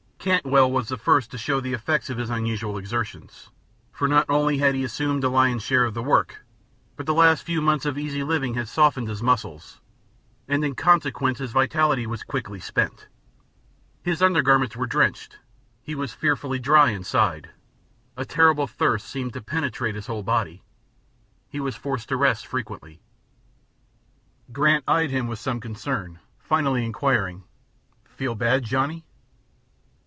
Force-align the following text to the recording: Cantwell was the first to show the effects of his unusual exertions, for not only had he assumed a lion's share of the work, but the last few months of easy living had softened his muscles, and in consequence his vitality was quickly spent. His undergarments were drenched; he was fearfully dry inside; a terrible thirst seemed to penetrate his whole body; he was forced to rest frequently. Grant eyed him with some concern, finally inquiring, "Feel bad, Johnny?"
Cantwell 0.23 0.71
was 0.71 0.87
the 0.89 0.97
first 0.99 1.31
to 1.31 1.39
show 1.39 1.59
the 1.59 1.73
effects 1.73 2.11
of 2.11 2.19
his 2.19 2.29
unusual 2.29 2.77
exertions, 2.77 3.49
for 3.91 4.07
not 4.07 4.29
only 4.29 4.59
had 4.59 4.75
he 4.75 4.83
assumed 4.83 5.23
a 5.23 5.29
lion's 5.29 5.63
share 5.63 5.83
of 5.83 5.95
the 5.95 6.03
work, 6.03 6.45
but 6.95 7.07
the 7.07 7.13
last 7.15 7.41
few 7.41 7.59
months 7.59 7.87
of 7.87 7.97
easy 7.97 8.23
living 8.23 8.53
had 8.53 8.67
softened 8.67 9.07
his 9.07 9.23
muscles, 9.23 9.81
and 10.47 10.63
in 10.63 10.75
consequence 10.75 11.39
his 11.39 11.51
vitality 11.51 12.05
was 12.05 12.21
quickly 12.21 12.59
spent. 12.59 13.07
His 14.03 14.21
undergarments 14.21 14.75
were 14.75 14.85
drenched; 14.85 15.39
he 15.81 15.95
was 15.95 16.13
fearfully 16.13 16.59
dry 16.59 16.91
inside; 16.91 17.49
a 18.15 18.23
terrible 18.23 18.67
thirst 18.67 19.07
seemed 19.07 19.33
to 19.33 19.41
penetrate 19.41 19.95
his 19.95 20.05
whole 20.05 20.21
body; 20.21 20.61
he 21.49 21.59
was 21.59 21.75
forced 21.75 22.09
to 22.09 22.15
rest 22.15 22.45
frequently. 22.45 23.01
Grant 24.51 24.83
eyed 24.87 25.09
him 25.09 25.25
with 25.25 25.39
some 25.39 25.59
concern, 25.59 26.19
finally 26.37 26.85
inquiring, 26.85 27.43
"Feel 28.05 28.35
bad, 28.35 28.63
Johnny?" 28.63 29.03